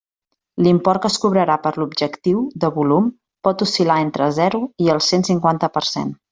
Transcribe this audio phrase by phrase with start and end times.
[0.67, 3.13] L'import que es cobrarà per l'objectiu de volum
[3.49, 6.15] pot oscil·lar entre zero i el cent cinquanta per cent.